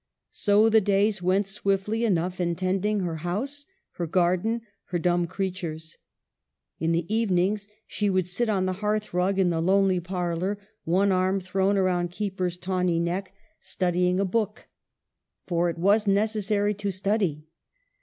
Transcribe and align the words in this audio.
So 0.31 0.67
the 0.67 0.81
days 0.81 1.21
went 1.21 1.45
swiftly 1.45 2.03
enough 2.05 2.41
in 2.41 2.55
tending 2.55 3.01
her 3.01 3.17
house, 3.17 3.67
her 3.91 4.07
garden, 4.07 4.63
her 4.85 4.97
dumb 4.97 5.27
creatures. 5.27 5.99
In 6.79 6.91
the 6.91 7.05
evenings 7.13 7.67
she 7.85 8.09
would 8.09 8.27
sit 8.27 8.49
on 8.49 8.65
the 8.65 8.73
hearthrug 8.81 9.37
in 9.37 9.51
the 9.51 9.61
lonely 9.61 9.99
parlor, 9.99 10.57
one 10.85 11.11
arm 11.11 11.39
thrown 11.39 11.77
round 11.77 12.09
Keeper's 12.09 12.57
tawny 12.57 12.97
neck, 12.97 13.31
studying 13.59 14.19
a 14.19 14.23
144 14.25 14.25
EMILY 14.25 14.33
BRONTE. 14.41 15.45
book. 15.45 15.47
For 15.47 15.69
it 15.69 15.77
was 15.77 16.07
necessary 16.07 16.73
to 16.73 16.89
study. 16.89 17.45